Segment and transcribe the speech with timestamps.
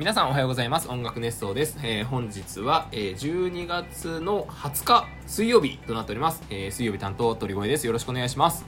[0.00, 0.88] 皆さんおはようございます。
[0.88, 7.86] 音楽熱奏です、えー本日は、えー12月の20日水曜日となっております、えー水曜日担当鳥越です。
[7.86, 8.64] よろしくお願いします。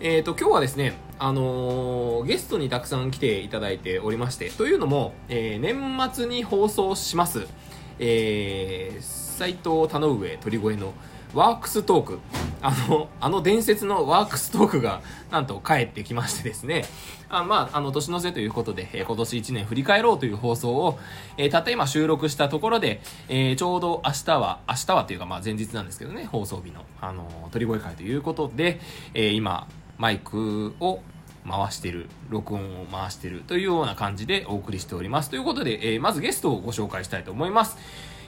[0.00, 7.46] えー、と今日はですね、あのーゲストにたくさん来ていただいておりましてというのも、えー年末に放送します、
[7.98, 10.94] えー、斉藤田上鳥越の
[11.34, 12.18] ワークストーク。
[12.60, 15.00] あのあの伝説のワークストークが
[15.30, 16.84] なんと帰ってきましてですね。
[17.28, 20.98] あまああの年の瀬ということで、えー今年1年振り返ろうという放送を、
[21.36, 28.80] えーたった今収録したところで、えーちょうど明日は明日はというかまあ前日なんですけどね放送日のあの鳥越会ということで、
[29.14, 29.68] え今
[29.98, 31.00] マイクを
[31.48, 35.30] 回してる録音を回してるというような感じでお送りしております。
[35.30, 37.76] ということで、えーまずゲストをご紹介したいと思います。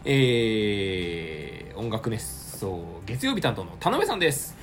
[0.05, 4.55] えー音楽熱奏月曜日担当の田辺さんです。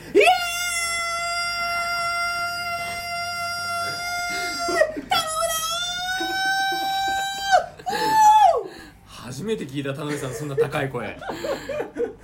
[9.05, 11.17] 初めて聞いた田辺さんのそんな高い声。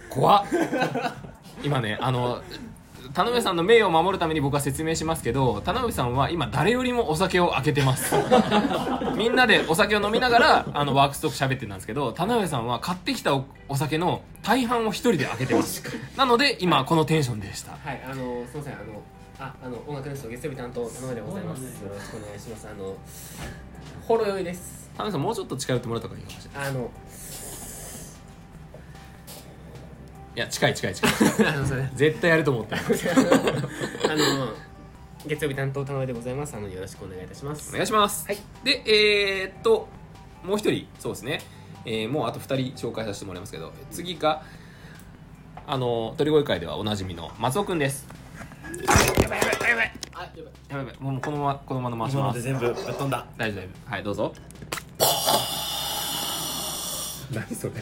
[0.09, 0.45] 怖っ。
[1.63, 2.43] 今ねあの
[3.13, 8.15] 田辺さんの名誉を守るために僕は説明しますけど田辺さんは今誰よりもお酒を開けてます
[9.15, 15.83] みんなでお酒を飲みながらあのワークストーク喋ってたんですけど田辺さんは買ってきたおお酒の大半を一人で開けてます
[16.17, 19.01] なので今このテンションでしたはい、あのすみません、あの、
[19.39, 21.61] あ、あの音楽熱奏月曜日担当田上でございます。
[21.61, 22.67] よろしくお願いします。
[22.67, 22.95] あの、
[24.07, 24.89] ほろ酔いです。
[24.95, 26.91] 田辺さんもうちょっと近寄ってもらった方がいいかもしれないあの、
[30.35, 31.11] いや近い近い近い。
[31.47, 32.81] あの、それ、絶対やると思ってる。
[34.09, 34.53] あの、
[35.27, 36.55] 月曜日担当田上でございます。
[36.55, 37.69] あの、よろしくお願いいたします。
[37.69, 38.37] お願いします、はい。
[38.63, 39.87] でえー、っと
[40.43, 40.87] もう一人。
[40.99, 41.39] そうですね、
[41.85, 44.41] えーもうあと二人紹介させてもらいますけど次が
[45.65, 48.07] あの鳥越会ではおなじみの松尾くんです。
[49.21, 49.93] やばいやばいやばい。
[50.13, 50.45] あ、やばい。
[50.69, 50.85] やばい。
[50.85, 53.25] やばいもうこのままこのまま回し今のますで全部ぶっ飛んだ。
[53.37, 53.91] 大丈夫。
[53.91, 54.33] はいどうぞ
[57.33, 57.73] 何それ。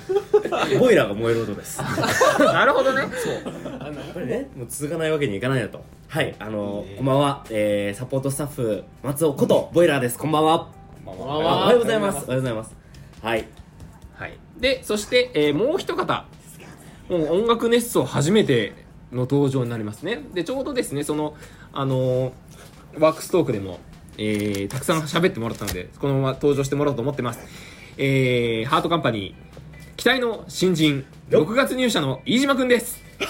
[0.79, 1.81] ボイラーが燃える音です。
[2.39, 3.03] なるほどね。
[3.23, 3.53] そう。
[3.79, 4.49] あのやっぱりね。
[4.55, 5.83] もう続かないわけにいかないなと。
[6.07, 10.17] はいあのこんばんは、えー、サポートスタッフ松尾ことボイラーです。
[10.17, 10.67] こんばんは。
[11.05, 11.35] こんばんは。
[11.35, 12.25] おはようございます。
[12.25, 12.75] おはようございます。
[13.21, 13.45] はい。
[14.15, 16.25] はい、でそして、えーもう一方。
[17.09, 18.73] もう音楽熱奏初めて
[19.11, 20.21] の登場になりますね。
[20.33, 21.35] でちょうどですねその
[21.73, 22.31] あのー
[22.99, 23.79] ワークストークでも、
[24.17, 27.39] えーたくさん喋ってもらったのでこのまま登場してもらおうと思ってます
[27.97, 33.01] えーハートカンパニー期待の新人6月入社の飯島くんです。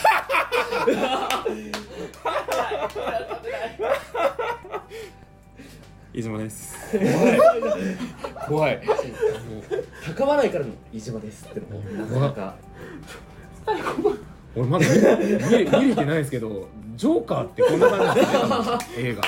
[6.13, 6.75] 飯島です。
[8.47, 8.81] 怖い。
[10.15, 12.55] 高笑いからの飯島ですってのも、なかなか。
[14.55, 16.67] 俺まだ見見れ見れてないですけど
[16.97, 19.21] ジョーカーってこんな感じだった映画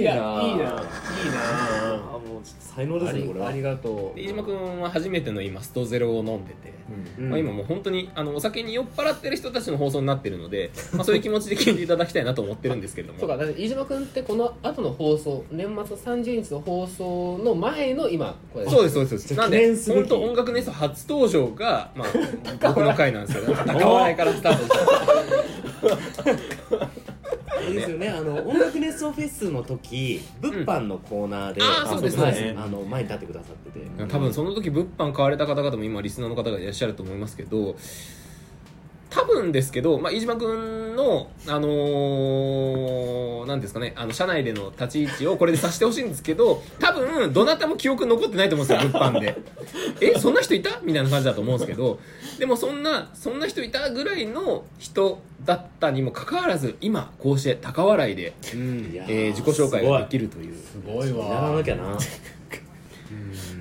[0.00, 0.24] いや、いいな。
[0.44, 0.64] いいな。
[1.94, 3.48] あもうちょっと才能ですねこれは。
[3.48, 4.18] ありがとう。
[4.18, 6.72] 飯島君は初めての今ストゼロを飲んでて、
[7.18, 7.30] うん。
[7.30, 13.20] まあ、今もう本当にあのお酒に酔っ払ってる人たちの放送になってるので、 まあ、そういう気持ちで聞いていただきたいなと思ってるんですけれども。
[13.20, 18.66] そうか、だって飯島君ってこの後の放送、年末30日の放送の前の今、これ。
[18.68, 19.18] そうですそうです。
[19.18, 22.08] そうですなん記で本当音楽ネスト初登場が、まあ、
[22.68, 24.84] 僕の回なんですけど高笑いからスタートして
[27.64, 28.08] あれですよね。
[28.08, 32.58] あの音楽熱奏フェスの時物販のコーナーで、あーそうですはいそうです。
[32.58, 34.04] あの前に立ってくださってて。
[34.06, 37.76] 多分その時物販買われた方々も今リスナーの方がいらっしゃると思いますけど
[39.14, 49.36] 多分ですけど、まあ、飯島君の、あのーなんですかね、あの、社内での立ち位置をこれでさせてほしいんですけど、多分、どなたも記憶残ってないと思うんですよ、 物販で。
[50.00, 50.80] え、そんな人いた？
[50.82, 52.00] みたいな感じだと思うんですけど、
[52.38, 58.90] でもそんな、そんな人いたぐらいの人だったにもかかわらず、今、こうして高笑いで、うん。
[58.94, 60.54] えー自己紹介ができるという。
[60.54, 61.96] すごいやらなきゃなはい。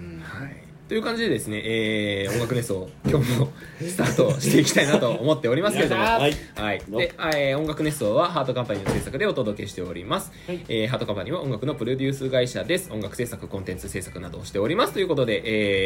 [0.94, 6.82] という感じでですね、えー、音楽熱奏、 今日もスタートしていきたいなと思っておりますけれども、やったーはい。
[6.88, 10.32] で、えー音楽熱奏はハートカンパニーの制作でお届けしております。
[10.46, 12.92] はいえーハートカンパニーは音楽のプロデュース会社です。
[12.94, 14.94] 音楽制作、コンテンツ制作などをしております。
[14.94, 15.42] ということで、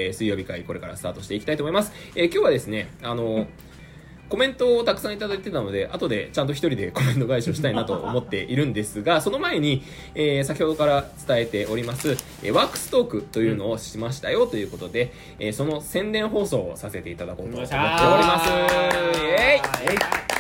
[0.08, 1.94] えー水曜日会これからスタートしていきたいと思います。
[2.18, 3.48] えー今日はですね、あの、
[4.30, 9.84] コメントをたくさんいただいてたので、後でちゃんと一人でコメント返しをしたいなと思っているんですが、 その前に、
[10.16, 12.12] えー先ほどから伝えております、
[12.44, 18.50] えーワークストークというのをしましたよということで、えーその宣伝放送をさせていただこうと思っております。
[18.50, 18.54] イ
[19.26, 20.38] エーイ。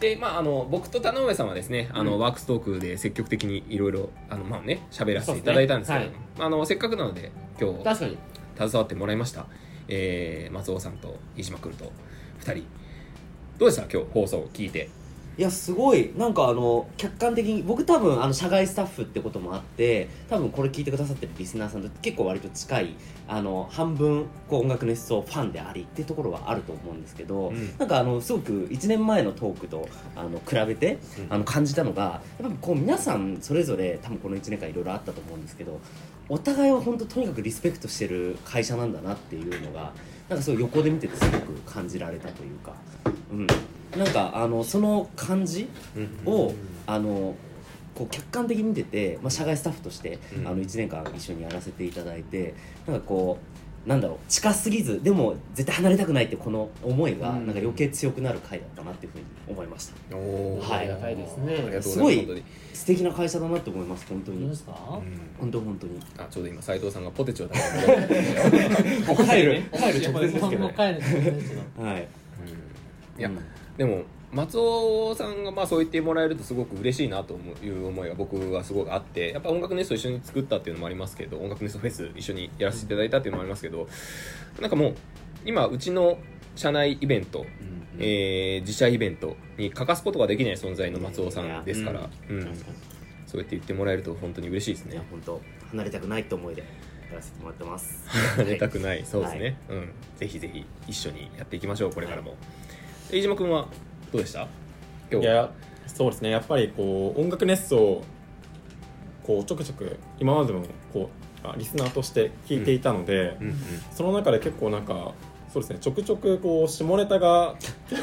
[0.00, 7.30] で、まあ、あの僕と田上さんはですね、あのワークストークで積極的にいろいろあのまあね喋らせていただいたんですけど、そうですあのせっかくなので
[7.60, 8.18] 今日確かに。
[8.56, 9.46] 携わってもらいました、
[9.88, 11.92] えー松尾さんと飯島君と
[12.40, 12.64] 2人。
[13.58, 13.82] どうでした？
[13.82, 14.88] 今日放送を聞いて。
[15.36, 16.12] いやすごい。
[16.16, 22.94] なんかあの客観的に僕多分あの社外スタッフってこともあって多分これ聞いてくださってるリスナーさんと結構割と近い
[23.26, 27.76] あの半分こう音楽熱奏ファンでありっていうところはあると思うんですけど、うん。
[27.78, 31.26] なんかあのすごく1年前のトークとあの比べてうん。
[31.30, 35.80] あの感じたのがやっぱこう皆さんそれぞれ多分この1年間いろいろあったと思うんですけど
[36.28, 39.92] お互いを本当とにかくリスペクトしてる会社なんだなっていうのが
[40.28, 42.72] なんかそう横で見ててすごく感じられたというか、
[43.30, 43.46] うん、
[43.98, 46.54] なんかあのその感じうんを、
[46.86, 47.34] あの
[47.94, 50.46] こう客観的に見てて、まあ、社外スタッフとして、うん。
[50.46, 52.54] あの1年間一緒にやらせていただいて
[52.86, 57.46] なんかこうなんだろう近すぎずでも絶対離れたくないってこの思いがうん。
[57.46, 60.16] なんか余計強くなる回だったなっていうふうに思いました。
[60.16, 60.68] おー。
[60.68, 60.78] はい。
[60.80, 61.82] ありがたいですね。
[61.82, 62.26] すすごい
[62.72, 64.50] 素敵な会社だなって思います本当に。
[65.38, 66.00] 本当本当に。
[66.18, 69.24] あちょうど今斉藤さんがポテチを食べて る。
[69.26, 70.64] 帰る帰る直前ですけど。
[70.64, 70.88] は
[71.98, 72.08] い。
[73.18, 73.38] いや、うん
[73.76, 74.02] でも
[74.34, 83.88] 松尾さんがまあそう言ってもらえるとすごく嬉しいなという思いが僕はすごくあってやっぱ音楽ネスト一緒に作ったっていうのもありますけど音楽ネストフェス一緒にやらせていただいたっていうのもありますけど
[84.60, 84.94] なんかもう
[85.46, 86.18] 今うちの
[86.56, 87.46] 社内イベント、
[87.98, 92.42] えー自社イベントに欠かすことができない存在の松尾さんですから、うん。
[93.26, 95.00] そうやって言ってもらえると本当に嬉しいですね。
[95.10, 95.40] 本当
[95.70, 96.62] 離れたくないって思いで
[97.10, 98.04] やらせてもらってます。
[98.38, 99.88] 出たくないそうですね、うん。
[100.16, 102.36] ぜひぜひ一緒にやっていきましょうこれからも、
[103.10, 103.68] 飯島君は？
[104.14, 104.46] どうでした？
[105.10, 105.26] 今日。
[105.26, 105.50] いや
[105.88, 106.30] そうですね。
[106.30, 108.02] やっぱりこう音楽熱奏
[109.24, 110.62] こうちょくちょく今までも
[110.92, 111.10] こ
[111.44, 113.56] うあリスナーとして聞いていたので、うんうん
[113.92, 115.12] その中で結構なんか
[115.52, 115.78] そうですね。
[115.80, 117.56] ちょくちょくこう下ネタが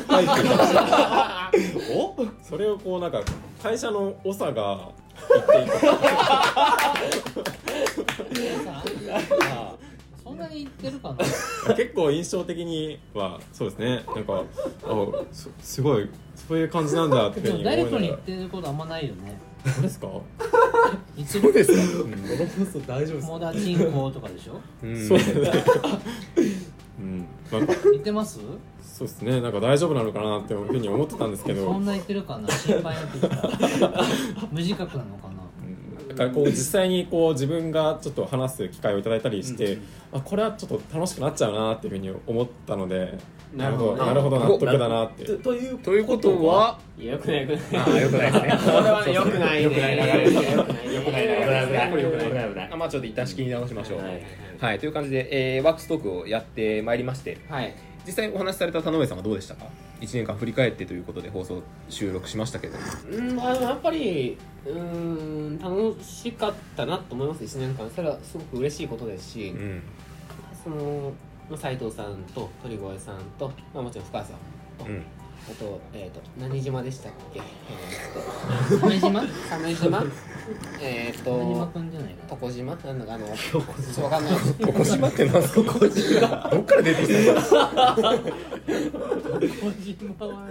[0.09, 1.49] 入っていた
[1.95, 2.15] お？
[2.43, 3.21] それをこうなんか
[3.63, 4.89] 会社の長が
[5.33, 5.67] 言ってい
[8.65, 8.83] さ
[9.29, 9.39] そん
[10.41, 11.15] なに言ってるかな？
[11.67, 14.03] た 結構印象的にはそうですね。
[14.15, 14.43] なんか
[14.83, 19.39] あすすごいそういう感じなんだっていうでふうに誰かに言ってることあんまないよね。
[19.63, 20.07] そうですか？
[21.15, 21.51] いつも。
[21.51, 22.17] ですか、この
[22.65, 24.53] 放送大丈夫です友達人口とかでしょ？
[24.83, 25.07] うん。
[25.07, 25.51] そうですね。
[26.99, 27.27] うん。
[27.51, 28.39] なんか言ってます？
[28.81, 29.39] そうですね。
[29.39, 31.65] なんか大丈夫なのかなっていうふうに思ってたんですけど。
[31.65, 32.49] そんな言ってるかな？
[32.49, 34.03] 心配になってきた
[34.51, 35.30] 無自覚なのかな？
[35.30, 35.30] だ
[36.21, 39.77] からこう実際にこう自分がちょっと話す機会をいただいたりして、
[40.11, 43.17] あこれはちょっと楽しくなっちゃうなっていうふうに思ったので
[43.55, 44.05] なるほど。
[44.05, 45.25] なるほど納得だなって。
[45.25, 46.79] とというということは？
[46.97, 48.01] よくないよくない。
[48.01, 48.59] よくないですね。
[48.63, 49.63] これはねよくないね。
[49.63, 53.99] よくないよくないよくない危ない危ないよくない危ない危ないあまあちょっと一旦仕切り直しましょう。
[53.99, 54.05] は
[54.59, 57.37] はいい、という感じで、えーワックストークをやってまいりまして。
[57.49, 57.75] はい。
[58.05, 59.65] 実際お話しされた田上さんはどうでしたか？
[60.01, 62.77] 1年間振り返ってということで放送収録しましたけど。
[63.09, 67.89] うんまあやっぱりうーん楽しかったなと思います1年間。
[67.89, 69.81] それはすごく嬉しいことですし、うん。
[70.63, 71.13] その
[71.49, 75.03] まあ斉藤さんと鳥越さんと、まあ、もちろん深谷さんと、うん
[75.49, 77.39] あと,、えー、と何島でしたっけ？
[77.39, 80.03] えー、と鮫島？
[80.81, 82.75] えっと鮫島くんじゃないか床島？
[82.75, 83.65] なんだかあのちょっ
[83.95, 84.33] とわかんない。
[84.65, 85.73] ここ島ってなんすか？
[85.73, 86.49] 島。
[86.51, 87.41] どっから出てきたの？
[89.49, 90.47] 小島は。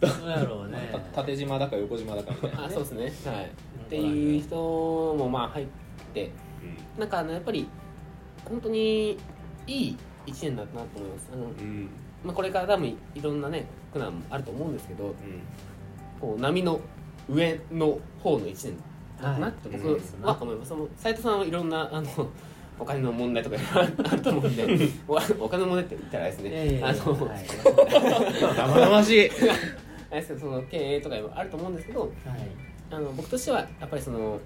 [0.00, 0.94] どうやろうね。
[1.14, 3.32] 縦島だか横島だかみたいなあそうですね。
[3.32, 3.44] はい。
[3.46, 3.48] っ
[3.90, 5.66] ていう人もまあ入っ
[6.14, 6.30] て
[6.98, 7.66] なんかあのやっぱり
[8.44, 9.18] 本当に
[9.66, 9.96] いい
[10.26, 11.28] 1年だったなと思います。
[11.32, 11.88] あの、うん
[12.24, 15.14] まあ、これから多分いろんなね苦難もあると思うんですけど
[16.20, 16.80] こう波の
[17.28, 18.76] 上の方の1年
[19.20, 19.86] だなって僕
[20.22, 22.08] は思います、その斉藤さんはいろんなあの
[22.78, 23.82] お金の問題とかあ
[24.16, 24.66] ると思うんで
[25.06, 25.14] お
[25.44, 29.30] お金の問題って言ったらですね 生々しい。
[30.10, 32.10] あれですその経営とかもあると思うんですけどはい。
[32.90, 34.40] あの僕としてはやっぱりその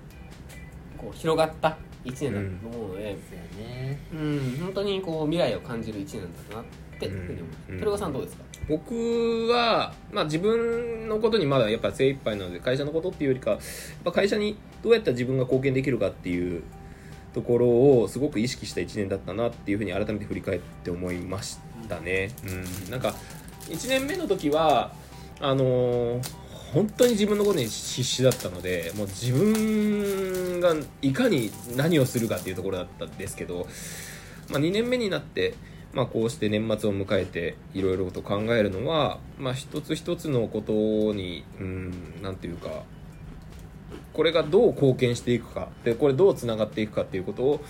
[0.98, 3.98] こう広がった1年だと思うので、ですよね。
[4.12, 7.72] うん本当にこう未来を感じる1年だったなっていうふうに思う。
[7.72, 8.44] うん鳥越さんどうですか？
[8.68, 13.60] 僕は、まあ、自分のことにまだやっぱ精一杯なので会社のことっていうよりかやっ
[14.04, 16.62] ぱ会社にどうやったら自分が貢献できるかっていう
[17.34, 17.68] ところ
[18.00, 21.58] をすごく意識した1年だったなっていうふうに改めて振り返って思いまし
[21.88, 22.30] たね。
[22.86, 23.14] うん、なんか
[23.68, 24.92] 1年目の時は
[25.40, 33.68] あのー本当に自分のことに必死だったのでもう自分がいかに何をするかっていうところだったんですけど、
[34.50, 35.54] まあ、2年目になって、
[35.94, 40.72] まあ、こうして年末を迎えていろいろと考えるのは、まあ、一つ一つのこと
[41.14, 42.82] にうんなんていうか
[44.12, 47.64] これがどう貢献していくかでこれどうつながっていくかっていうことを、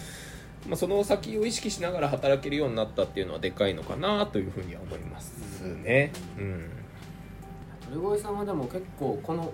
[0.67, 6.13] まあ、その先を意識しながら働けるようになったっていうのはでかいのかなというふうには思いますね。
[6.39, 6.71] うん。
[7.93, 9.53] 鳥越さんはでも結構この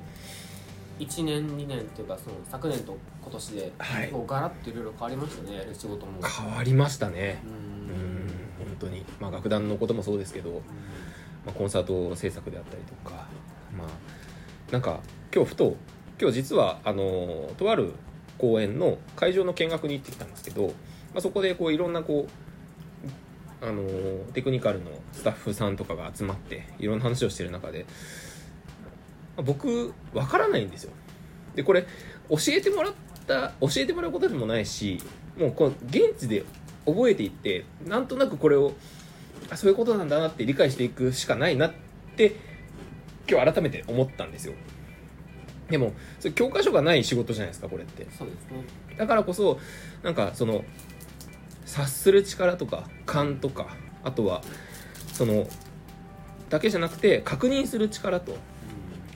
[1.00, 4.12] 1年2年っていうかその昨年と今年ではい。
[4.26, 6.12] ガラッといろいろ変わりましたねやる仕事も。
[6.22, 7.42] 変わりましたね。
[7.44, 8.19] ううん
[8.80, 10.62] 当に、まあ、楽団のこともそうですけど、
[11.44, 13.26] まあ、コンサート制作であったりとか、
[13.76, 15.00] まあ、なんか
[15.34, 15.76] 今日ふと
[16.20, 17.94] 今日実はあのとある
[18.38, 20.72] 公演の会場の見学に行ってきたんですけど、ま
[21.16, 23.84] あ、そこでこういろんなこうあの
[24.32, 27.84] テクニカルのスタッフさんとかが集まっていろんな話をしてる中で、
[29.37, 30.92] ま僕わからないんですよ。
[31.54, 31.82] でこれ
[32.30, 32.92] 教えてもらっ
[33.26, 35.02] た教えてもらうことでもないし
[35.38, 36.44] もうこう現地で
[36.87, 38.72] 覚えていってなんとなくこれを
[39.50, 41.72] あそういうことなんだなって理解していくしかないなっ
[42.16, 42.37] て
[43.28, 44.54] 今日改めて思ったんですよ。
[45.68, 48.06] でもそれ教科書がない仕事じゃないですかこれって。
[48.16, 48.64] そうですね。
[48.96, 49.58] だからこそ
[50.02, 50.64] なんかその
[51.64, 53.68] 察する力とか勘とか
[54.02, 54.42] あとは
[55.12, 55.46] その
[56.49, 58.37] だけじゃなくて確認する力と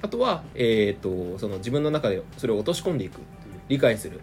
[0.02, 3.20] あとは、えー、とその自分の中でそれを落とし込んでいく
[3.68, 4.20] 理解する。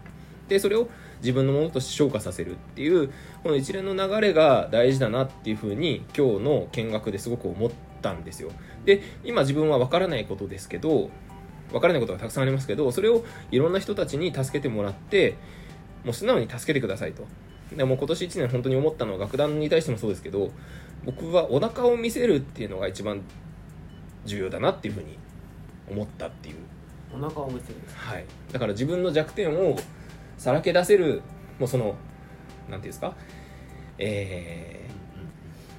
[0.47, 0.89] でそれを
[1.21, 3.11] 自分のものとして消化させるっていう
[3.43, 8.51] この一連の流れが大事だなっていうふうに今日の見学ですごく思ったんですよ。
[8.85, 11.09] で今自分は分からないことですけど
[11.71, 15.37] 分からないことがたくさんありますけどそれをいろんな人たちに助けてもらって
[16.03, 17.25] もう素直に助けてくださいと。
[17.75, 20.51] でも今年1年本当に思ったのは楽団に対してもそうですけど
[21.05, 23.21] 僕はお腹を見せるっていうのが一番
[24.25, 25.17] 重要だなっていうふうに
[25.89, 26.55] 思ったっていう。
[27.13, 27.75] お腹を見せる。
[27.93, 29.77] はい、だから自分の弱点を
[30.41, 31.21] さらけ出せる
[31.59, 31.93] もうその
[32.67, 33.13] なんていうんですか？
[33.99, 34.89] え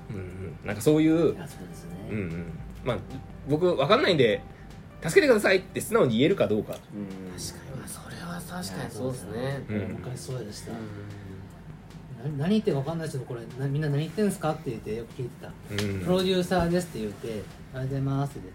[0.09, 0.25] ー、うんう
[0.65, 0.67] ん。
[0.67, 2.45] なんかそういういやそうですね、うんうん。
[2.85, 2.99] まあ
[3.49, 4.41] 僕わかんないんで
[5.03, 6.75] 助けてくださいって素直に言えるかどうか。
[6.75, 6.77] うん。
[7.37, 7.81] 確かに。
[7.81, 9.65] まあそれは確かにそうですね。
[9.69, 9.79] うん。
[9.99, 10.75] 昔そうでした、う
[12.23, 17.43] 何何言って分かんないけどこれなみんな何言ってんすかって言ってよく聞いてた、うんプロデューサーですって言って
[17.75, 18.49] 「ありがとうございます」って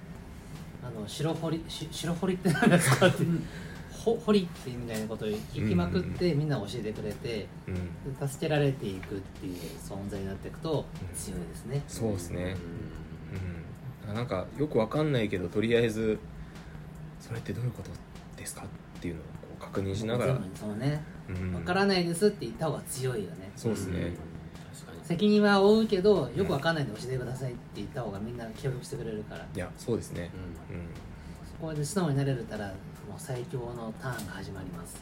[0.88, 3.24] あの白堀し白堀って何ですかって
[4.08, 8.18] ほ堀ってみたいなことを聞きまくってみんな教えてくれてうん。
[8.18, 12.56] で助けられていくっていう存在になっていくと強いですね、そうですね。
[14.08, 14.16] うん。
[14.16, 16.18] なんかよくわかんないけどとりあえず
[17.20, 17.90] それってどういうこと
[18.38, 20.40] ですかっていうのをこう確認しながら。
[20.56, 21.04] そのね。
[21.28, 21.52] うん。
[21.52, 23.52] 分からないですって言った方が強いよね。
[23.58, 24.14] そうですね。
[25.04, 29.46] 責任は負うけどよく分かんないんで教えてくださいって言った方がみんな協力してくれるから。
[29.54, 30.30] いやそうですね。
[30.70, 30.82] ううん
[31.60, 32.74] そこで素直になれたらもう
[33.18, 34.98] 最強のターンが始まります。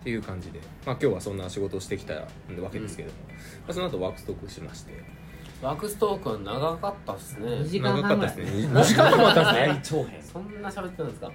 [0.00, 2.26] っていう感じで、まあ、今日はそんな仕事をしてきたわ
[2.70, 3.34] けですけれども、ま
[3.68, 4.92] あ、その後ワークストークしまして。
[4.92, 4.96] ん
[5.62, 8.32] ワークストークは長かったっす2ね時間長か半ぐらい。
[8.32, 8.68] ったですね。
[8.68, 11.32] 2時間半もあったんですね大 長編そんな喋ってたんですか？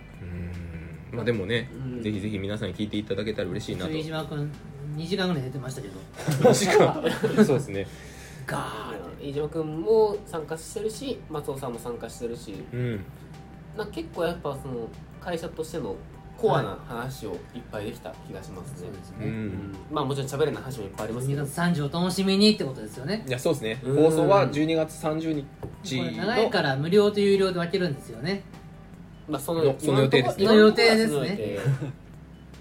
[1.12, 1.18] うん。
[1.18, 2.04] まあでもね、うん。
[2.04, 3.92] ぜひぜひ皆さんに聞いていただけたら嬉しいなと。
[3.92, 4.52] 飯島君
[4.96, 5.96] 2時間ぐらい寝てましたけど。
[6.52, 7.02] 2時間。
[7.44, 7.88] そうですね。
[8.46, 12.54] ガー飯島君も参加してるし松尾さんも参加してるし。
[12.72, 13.04] うん
[13.88, 14.88] 結構やっぱその
[15.22, 15.96] 会社としての
[16.38, 18.78] コアな話をいっぱいできた気がしますね。
[18.78, 19.26] そうですね、うん。
[19.26, 19.76] うん。
[19.92, 23.26] まあもちろん喋れない話もいっぱいありますけ2ど月30お楽しみにってことですよね。
[23.28, 23.80] いやそうですね。
[23.84, 25.46] うん放送は12月30
[25.84, 28.44] 日これの長いから無料と有料で分けるんですよね。
[29.28, 30.46] まあそののその予定ですね。
[30.46, 31.40] その予定ですね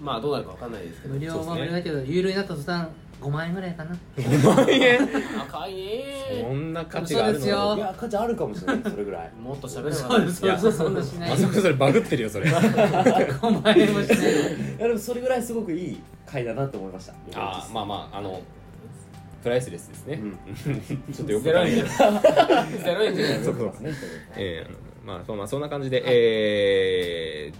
[0.01, 1.13] まあどうなるかわかんないですけど。
[1.15, 2.87] 無料は無料だけど有料になった途端
[3.21, 3.95] 5万円ぐらいかな。
[4.15, 5.01] 5万円
[5.41, 6.03] 赤いね
[6.41, 7.39] そんな価値があるの？
[7.39, 7.75] そうですよ。
[7.75, 9.31] いや価値あるかもしれないそれぐらい。
[9.41, 12.45] もっと喋ればそうですそうですそんなしないまさかそれバグってるよそれ。
[12.49, 14.17] 5万円もしない。
[14.19, 17.13] いやでもそれぐらいすごくいい回だなと思いました。
[17.35, 18.41] ああまあまああの
[19.43, 20.39] プライスレスですね、うん。
[21.13, 22.21] ちょっとよくゼロ円じゃない。
[22.83, 23.67] ゼロ円じゃないそうそう。
[23.69, 23.91] ですね
[24.37, 27.55] えーまあそうまあそんな感じで、えー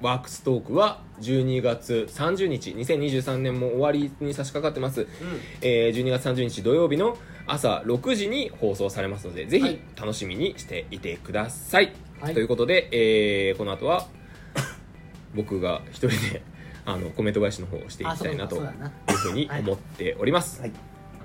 [0.00, 5.06] ワークストークは12月30日2023年も終わりに差し掛かってます、
[5.60, 9.80] えー12月30日土曜日の朝6時に放送されますのでぜひはい。
[9.96, 12.34] 楽しみにしていてください、はい。
[12.34, 14.06] ということで、えーこの後は
[15.34, 16.42] 僕が一人で
[16.86, 18.62] あのコメント返しの方をしていきたいなという
[19.16, 20.72] ふうに思っております、はい。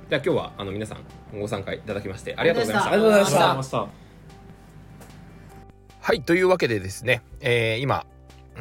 [0.10, 2.92] じゃあ今日はあの皆さんご参加いただきましてありがとうございました。
[2.92, 3.56] ありがとうございました。
[3.56, 3.88] ました。
[6.02, 8.06] はい、というわけでですね、えー今、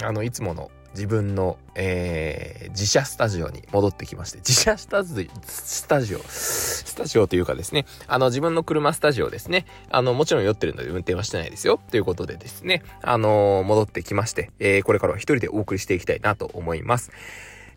[0.02, 17.12] あの、いつもの自分の、えー自社スタジオに戻ってきまして、自社スタジオ、スタジオ、スタジオというかですね、あの、自分の車スタジオですね、あの、もちろん酔ってるので運転はしてないですよ、ということでですね、あの戻ってきまして、えーこれからは一人でお送りしていきたいなと思います。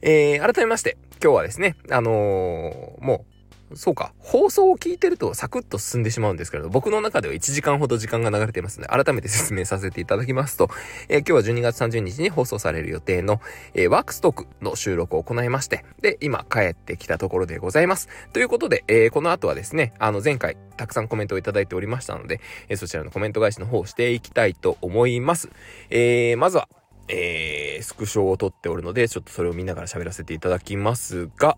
[0.01, 3.36] えー改めまして、今日はですね、あのーもう、
[3.75, 4.13] そうか。
[4.19, 10.69] 放送を聞いてるとサクッと進んでしまうんですけれど、僕の中では1時間ほど時間が流れていますので、改めて説明させていただきますと、
[11.09, 13.41] えー今日は12月30日に放送される予定の、
[13.73, 18.07] えーワークストークの収録を行いまして、で、今帰ってきたところでございます。
[18.31, 25.49] ということで、えーこの後はですね、あの前回たくさんコメントをいただいておりましたので、えそちらのコメント返しの方をしていきたいと思います。
[25.89, 26.69] えーまずは、
[27.09, 31.57] えースクショを撮っておるので、ちょっとそれを見ながら喋らせていただきますが、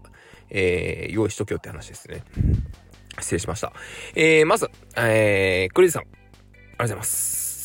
[0.49, 2.23] えー用意しとけよって話ですね。
[3.19, 3.73] 失礼しました。
[4.15, 7.59] えー、まず、えー、クリズさん、ありがとうございます。。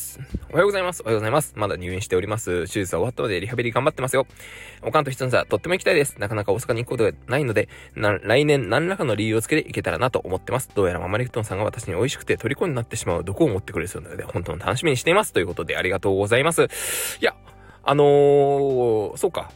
[0.49, 1.01] おはようございます。
[1.01, 1.53] おはようございます。
[1.57, 2.67] まだ入院しております。
[2.67, 4.27] 手術は終わったのでリハビリ頑張ってますよ。
[4.81, 6.15] おかんと一つさ、とっても行きたいです。
[6.19, 10.69] なかなか大阪に行くことがないので、来年何らかの理由をつけて行けたらなと思ってます。
[10.73, 15.33] どうやらママリフトンさんが私に美味しくて虜になってしまう毒を持ってくれそうなので、本当に楽しみにしています。
[15.33, 16.63] ということでありがとうございます。
[16.63, 16.67] い
[17.19, 17.35] や、
[17.83, 19.51] あのー、そうか。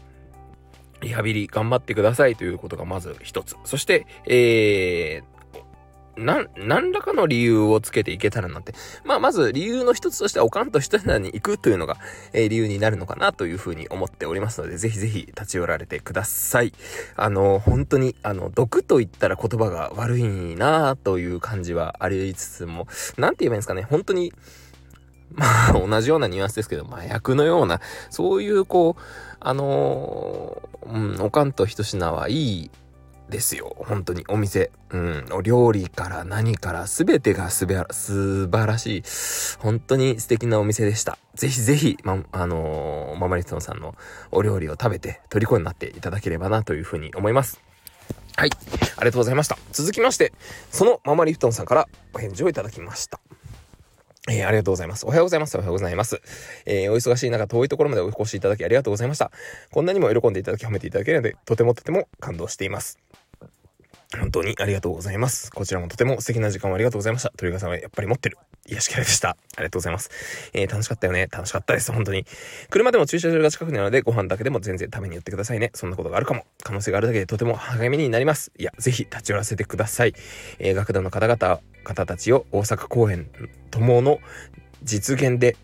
[1.02, 3.56] リハビリ頑張ってくださいということがまず一つ。
[3.64, 5.40] そして、えー、
[6.20, 8.74] な、何らかの理由をつけていけたらなって。
[9.06, 11.98] まあ、まず理由の一つとしては、おかんと一つに行くというのが、
[12.34, 16.74] えー理由になるのかなというふうに思っておりますので、ぜひぜひ立ち寄られてください。
[17.16, 22.88] あの、本当に、あの、毒と言ったら言葉が悪いなという感じはありつつも、
[23.18, 24.34] なんて言えばいいんですかね、本当に、
[25.34, 29.02] まあ、同じようなニュアンスですけど、麻薬のような、そういう、こう、
[29.40, 32.72] あのーうん、おかんと一品はいい
[33.30, 33.76] ですよ。
[33.78, 34.72] 本当に、お店。
[34.90, 39.04] うん、お料理から何から全てがすべら、素晴らしい、
[39.60, 41.18] 本当に素敵なお店でした。
[41.36, 43.96] ぜひぜひ、ま、あのーママリストンさんの
[44.32, 47.62] お料理を食べて、虜になっていただければなというふうに思います。
[48.36, 48.50] はい。
[48.98, 49.58] ありがとうございました。
[49.74, 50.34] 続きまして、
[50.72, 53.20] そのママリフトンさんからお返事をいただきました。
[54.28, 55.06] えーありがとうございます。
[55.06, 55.56] おはようございます。
[55.56, 56.22] おはようございます。
[56.66, 59.32] えーお忙しい中、遠いところまでお越しいただきありがとうございました。
[59.72, 63.00] こんなにも喜んでいただき、褒めていただけるので、とてもとても感動しています。
[64.18, 65.52] 本当にありがとうございます。
[65.52, 67.32] こちらもとても素敵な時間をありがとうございました。
[67.38, 68.38] 鳥川さんはやっぱり持ってる。
[68.68, 69.30] 癒しキャラでした。
[69.30, 70.10] ありがとうございます。
[70.54, 71.28] えー楽しかったよね。
[71.32, 71.92] 楽しかったです。
[71.92, 72.26] 本当に。
[72.72, 75.70] 車でも駐車場が近くにあるので、ご飯だけでも全然食べに寄ってくださいね。
[75.76, 76.46] そんなことがあるかも。
[76.64, 78.52] 可能性があるだけでとても励みになります。
[78.58, 80.14] いや、ぜひ立ち寄らせてください。
[80.58, 83.30] えー楽団の方々、方たちを大阪公演
[83.70, 84.20] ともの
[84.84, 85.56] 実現で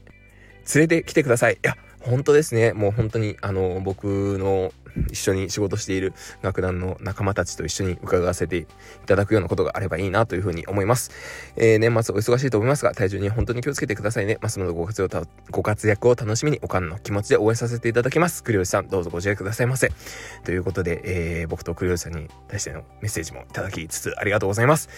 [0.73, 1.53] 連れてきてください。
[1.53, 2.73] いや、本当ですね。
[2.73, 4.71] もう本当に、あの、僕の
[5.11, 8.65] 一緒に仕事している楽団の仲間たちと一緒に伺わせてい
[9.05, 11.11] ただくようなことがあればいいなというふうに思います。
[11.57, 14.37] えー年末お忙しいと思いますが、体重に本当に気をつけてくださいね。
[14.41, 18.43] ますのでご活躍をご活躍を楽しみに、おかんの気持ちで応援させていただきます。
[18.43, 19.91] 栗吉さん、どうぞご自愛くださいませ。
[20.43, 21.01] ということで、
[21.41, 24.89] えー僕と栗吉さんに対してのメッセージもいただきつつありがとうございます。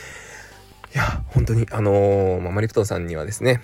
[0.93, 3.62] いや、本当に、あのーママリプトンさんにはですね、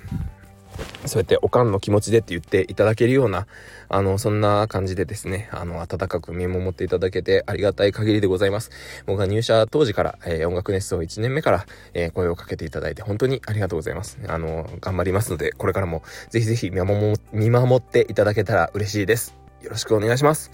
[1.05, 3.47] そうやっておかんの気持ちでって言っていただけるような、
[3.89, 8.71] あの、そんな感じでですね、あの、温かく見守っていただけてありがたい限りでございます。
[9.05, 14.17] 僕が入社当時から、えー音楽熱奏1年目から、えー声をかけていただいて本当にありがとうございます。
[14.27, 19.35] あの、頑張りますので、これからもぜひぜひ見守見守っていただけたら嬉しいです。
[19.61, 20.51] よろしくお願いします。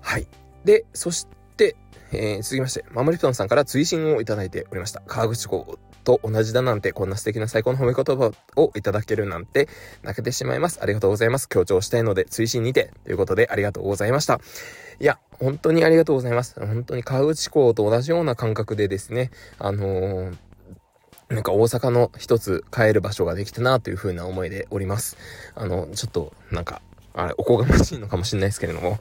[0.00, 0.26] はい。
[0.64, 1.26] で、そし
[1.56, 1.76] て、
[2.12, 5.02] えー続きまして、マモリプトンさんから追伸をいただいておりました。
[5.06, 5.78] 川口湖
[6.08, 9.68] と同じだなんて、こんな素敵な最高の褒め言葉をいただけるなんて、
[10.02, 10.78] 泣けてしまいます。
[10.80, 11.50] ありがとうございます。
[11.50, 14.40] 強調したいので、追伸にて、ということで、ありがとうございました。
[15.00, 16.58] いや、本当にありがとうございます。
[16.58, 20.36] 本当に川口湖と同じような感覚でですね、あのー
[21.28, 25.18] なんか大阪の一つ帰る場所ができたなという風な思いでおります。
[25.54, 26.80] あの、ちょっと、なんか、
[27.18, 29.00] あれ、おこがましいのかもしれないですけれども、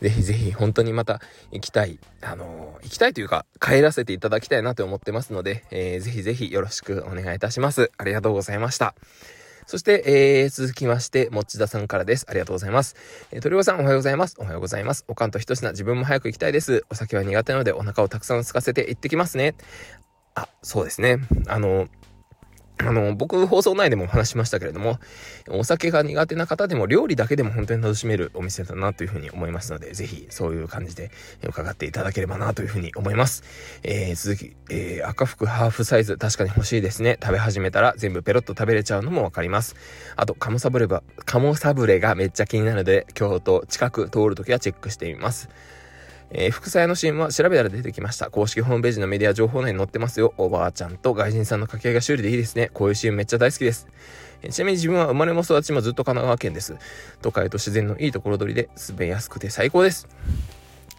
[0.00, 1.20] ぜひぜひ本当にまた
[1.52, 7.90] 行きたい、あのー行きたいというか、帰らせていただきたいなと思ってますので、えーぜひぜひよろしくお願いいたします。
[7.98, 8.94] ありがとうございました。
[9.66, 12.24] そして、えー、続きまして、もっちださんからです。
[12.26, 12.96] ありがとうございます。
[13.32, 14.36] えー、鳥羽さんおはようございます。
[14.38, 15.04] おはようございます。
[15.08, 16.86] おかんと一品、自分も早く行きたいです。
[16.88, 19.54] お酒は苦手なので、お腹をたくさん空かせて行ってきますね。
[20.34, 21.18] あ、そうですね。
[21.48, 21.86] あの、
[22.80, 24.98] あの、僕、放送内でもお話しましたけれども、
[25.48, 31.10] お酒が苦手な方でも料理だけでも本当に楽しめるお店だなというふうに思いますので、ぜひそういう感じで
[31.42, 33.42] 伺っていただければなというふうに思います。
[33.82, 37.18] えー、続き、えー、赤服ハーフサイズ確かに欲しいですね。
[37.20, 39.74] 食べ始めたら全部ペロッと食べれちゃうのもわかります。
[40.16, 45.48] あと、カモサブレが、カモサブレがめっちゃ気になるので、京都近く通るときはチェックしてみます。
[46.30, 48.30] えー、副菜のシーンは調べたら出てきました。
[48.30, 50.34] 公式ホームページのメディア情報内に載ってますよ。
[50.36, 52.70] おばあちゃんと外人さんの掛け合いが修理でいいですね。
[52.74, 53.86] こういうシーンめっちゃ大好きです。
[54.50, 56.76] ちなみに自分は生まれも育ちもずっと神奈川県です。
[57.22, 60.06] 都会と自然のいいところ取りで滑りやすくて最高です。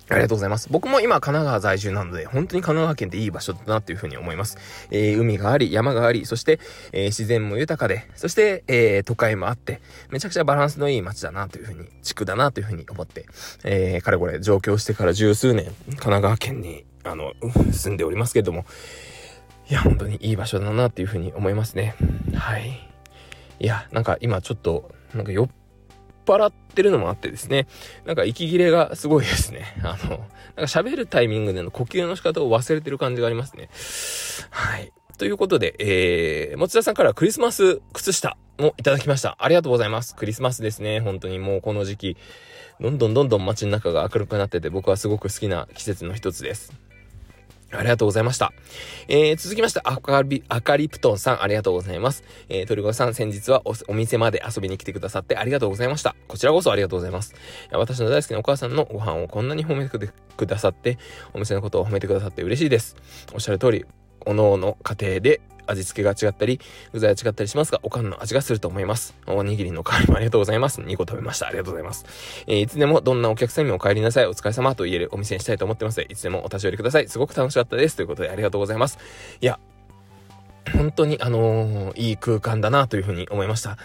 [0.09, 0.69] ありがとうございます。
[0.71, 4.57] 僕も今神奈川在住なので、本当に神奈川県っていい場所だなっていうふうに思います。
[4.91, 6.59] えー海があり、山があり、そして、
[6.91, 13.25] えー自然も豊かで、そして、えー都会もあって、めちゃくちゃバランスのいい街だなというふうに、地区だなというふうに思って、
[13.63, 17.33] えー、かれこれ上京してから十数年、神奈川県に、あの、
[17.71, 18.65] 住んでおりますけれども、
[19.69, 21.93] いや、本当にいい場所だなっていうふうに思いますね。
[22.33, 22.89] はい。
[23.59, 25.49] いや、なんか今ちょっと、なんか酔っ
[26.33, 27.67] 払ってるのもあってですね、
[28.05, 29.75] なんか息切れがすごいですね。
[29.83, 30.27] あの、なんか
[30.63, 33.69] 喋るタイミングでの呼吸の仕方を忘れてる感じがありますね。
[34.49, 34.91] はい。
[35.17, 39.35] ということで、えー、持田さんからクリスマス靴下もいただきました。
[39.39, 40.15] ありがとうございます。
[40.15, 41.01] クリスマスですね。
[41.01, 42.17] 本当にもうこの時期、
[42.79, 46.88] どんどんどんどん街の中が明るくなってて、僕はすごく好きな季節の一つです。
[47.71, 48.53] ありがとうございました。
[49.07, 52.23] えー、続きまして、アカリ、アカリプトンさん、ありがとうございます。
[52.49, 56.15] えー、鳥越さん、先日はおお店まで遊びに来てくださってありがとうございました。
[56.27, 57.35] こちらこそありがとうございます。
[57.71, 60.97] 私の大好きなお母さんのご飯をこんなに褒めてくださって、
[61.33, 62.95] お店のことを褒めてくださって嬉しいです。
[63.33, 63.85] おっしゃる通り、
[64.25, 66.59] おのおの家庭で味付けが違ったり、
[66.93, 69.15] 具材は違ったりしますが、おかんの味がすると思います。
[69.27, 70.81] おにぎりの代わりもありがとうございます。
[70.81, 71.47] 2個食べました。
[71.47, 72.05] ありがとうございます。
[72.47, 74.25] えーいつでもどんなお客さんにもお帰りなさい。
[74.27, 76.01] お疲れ様と言えるお店にしたいと思ってます。
[76.01, 77.07] いつでもお立ち寄りください。
[77.07, 77.95] すごく楽しかったです。
[77.95, 78.97] ということでありがとうございます。
[79.41, 79.59] いや、
[80.73, 83.77] 本当にあのーいい空間だなというふうに思いました。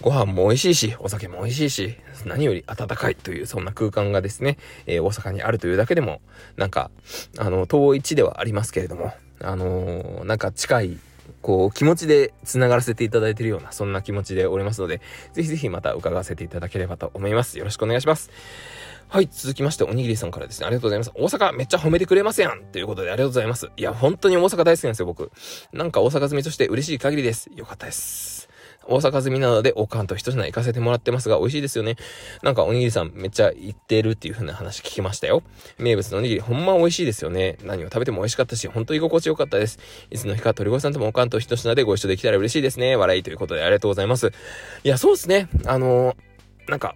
[0.00, 6.20] ご飯も美味しいし、お酒も美味しいし、何より温かいという、そんな空間がですね、えー大阪にあるというだけでも、
[6.56, 6.92] なんか、
[7.36, 10.98] あの、遠い地ではありますけれども、あのーなんか近い、
[11.42, 15.00] こう、気持ちで繋がらせていただいているような、そんな気持ちでおりますので、
[15.32, 17.58] ぜひぜひまた伺わせていただければと思います。
[17.58, 18.30] よろしくお願いします。
[19.08, 21.12] はい、続きまして、おにぎりさんからですね、ありがとうございます。
[21.14, 23.70] 大阪めっちゃ褒めてくれますやんということでありがとうございます。
[23.76, 25.32] いや、本当に大阪大好きなんですよ、僕。
[25.72, 27.48] なんか大阪住みとして嬉しい限りです。
[27.54, 28.48] よかったです。
[28.88, 31.96] 大阪住みなので、おかんと一品行かせてもらってますが、美味しいですよね。
[32.42, 35.42] なんかおにぎりさんめっちゃ行ってるっていう風な話聞きましたよ。
[35.78, 37.58] 名物のおにぎりほんま美味しいですよね。
[37.64, 39.78] 何を食べても美味しかったし、ほんと居心地良かったです。
[40.10, 42.96] いつの日か鳥越さんともおかんと一品でご一緒できたら嬉しいですね。
[42.96, 44.28] 笑いということでありがとうございます。
[44.84, 45.48] いや、そうですね。
[45.66, 46.16] あの
[46.68, 46.94] なんか、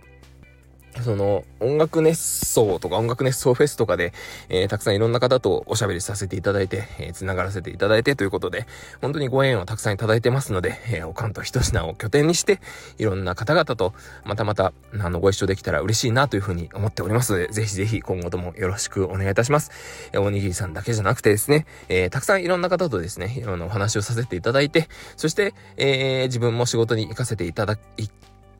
[1.01, 4.13] その、音楽熱奏とか音楽熱奏フェスとかで、
[4.49, 8.67] えーたくさんいろんな方とおしゃべりさせていただいて、えー繋がらせていただいてということで、
[9.01, 12.61] 本当にご縁をたくさんいただいてますので、えーおかんと一品を拠点にして、
[12.99, 19.71] いろんな方々と、またまた、あの、ご一緒できたら嬉しいなというふうに思っておりますので、ぜひぜひ今後ともよろしくお願いいたします。
[20.13, 28.11] えーおにぎりさんだけじゃなくてですね、えーたくさんいろんな方とですね、いろんなお話をさせていただいて、そして、えー自分も仕事に行かせていただ、行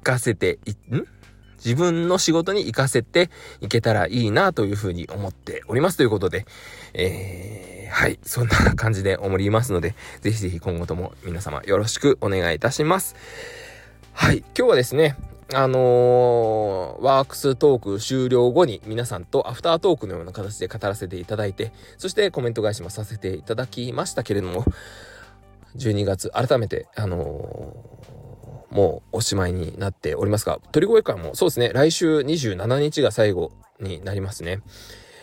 [0.03, 1.07] かせてい、ん？
[1.65, 6.47] 自分の仕事に活かせていけたらいいなというふうに思っておりますということで、
[6.95, 13.15] えー、はい、そんな感じで思いますので、ぜひぜひ今後とも皆様よろしくお願いいたします。
[14.13, 15.17] はい、今日はですね、
[15.55, 24.65] あのーワークストーク終了後に皆さんとアフタートークのような形で語らせていただいて、そしてコメント返しもさせていただきましたけれども、
[25.77, 28.02] 12月改めて、あのー
[28.73, 34.61] もうおしまいになっておりますが、鳥越館もそうですね、来週27日が最後になりますね。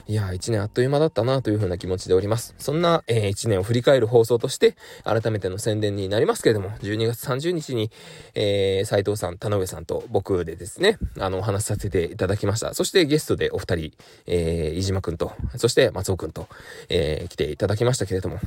[0.09, 2.55] いやー、一年あっという間だったなというふうな気持ちでおります。
[2.57, 7.91] そんな、えー、一年を振り返る放送として、改めての宣伝になりますけれども、12月30日に、
[8.33, 12.73] えー、斉藤さん、田上さんと僕でですね、あの、お話しさせていただきました。
[12.73, 13.91] そしてゲストでお二人、
[14.25, 16.47] えー、飯島くんと、そして松尾くんと、
[16.89, 18.39] えー、来ていただきましたけれども、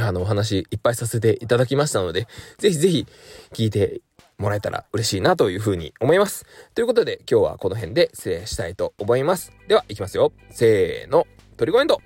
[0.00, 2.26] あの、お話いっぱいさせていただきましたので、
[2.58, 3.06] ぜひぜひ
[3.52, 4.00] 聞いて
[4.38, 6.46] もらえたら嬉しいなというふうに思います。
[6.74, 9.52] ということで、今日はこの辺で失礼したいと思います。
[9.66, 10.32] では、いきますよ。
[10.50, 12.00] せーの、トリコエンド